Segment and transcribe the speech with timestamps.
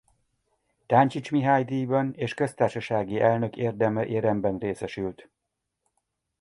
[0.85, 5.29] Táncsics Mihály-díjban és Köztársasági Elnök Érdeméremben részesült.